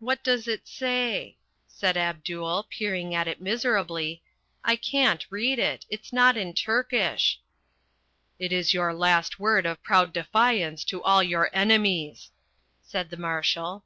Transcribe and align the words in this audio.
"What 0.00 0.24
does 0.24 0.48
it 0.48 0.66
say?" 0.66 1.36
said 1.68 1.96
Abdul, 1.96 2.66
peering 2.68 3.14
at 3.14 3.28
it 3.28 3.40
miserably, 3.40 4.20
"I 4.64 4.74
can't 4.74 5.24
read 5.30 5.60
it. 5.60 5.86
It's 5.88 6.12
not 6.12 6.36
in 6.36 6.54
Turkish." 6.54 7.40
"It 8.40 8.50
is 8.52 8.74
your 8.74 8.92
last 8.92 9.38
word 9.38 9.64
of 9.64 9.80
proud 9.80 10.12
defiance 10.12 10.82
to 10.86 11.00
all 11.04 11.22
your 11.22 11.50
enemies," 11.52 12.32
said 12.82 13.10
the 13.10 13.16
Marshal. 13.16 13.84